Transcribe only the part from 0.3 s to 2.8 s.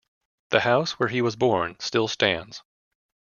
The house where he was born still stands.